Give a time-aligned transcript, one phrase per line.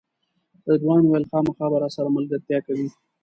[0.69, 2.85] رضوان وویل خامخا به راسره ملګرتیا کوئ.